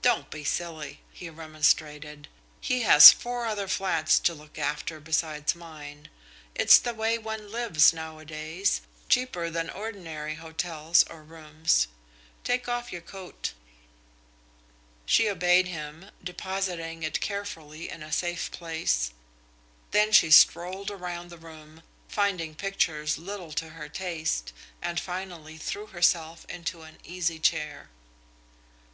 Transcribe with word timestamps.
"Don't 0.00 0.30
be 0.30 0.44
silly," 0.44 1.00
he 1.12 1.28
remonstrated. 1.28 2.28
"He 2.58 2.80
has 2.84 3.12
four 3.12 3.44
other 3.44 3.68
flats 3.68 4.18
to 4.20 4.32
look 4.32 4.56
after 4.58 4.98
besides 4.98 5.54
mine. 5.54 6.08
It's 6.54 6.78
the 6.78 6.94
way 6.94 7.18
one 7.18 7.52
lives, 7.52 7.92
nowadays, 7.92 8.80
cheaper 9.10 9.50
than 9.50 9.68
ordinary 9.68 10.36
hotels 10.36 11.04
or 11.10 11.22
rooms. 11.22 11.86
Take 12.44 12.66
off 12.66 12.90
your 12.92 13.02
coat." 13.02 13.52
She 15.04 15.28
obeyed 15.28 15.66
him, 15.68 16.12
depositing 16.24 17.02
it 17.02 17.20
carefully 17.20 17.90
in 17.90 18.02
a 18.02 18.10
safe 18.10 18.50
place. 18.50 19.12
Then 19.90 20.12
she 20.12 20.30
strolled 20.30 20.90
around 20.90 21.28
the 21.28 21.36
room, 21.36 21.82
finding 22.08 22.54
pictures 22.54 23.18
little 23.18 23.52
to 23.52 23.68
her 23.68 23.90
taste, 23.90 24.54
and 24.80 24.98
finally 24.98 25.58
threw 25.58 25.88
herself 25.88 26.46
into 26.48 26.84
an 26.84 26.96
easy 27.04 27.38
chair. 27.38 27.90